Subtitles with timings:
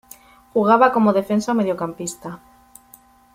[0.55, 2.29] Jugaba como defensa o mediocampista.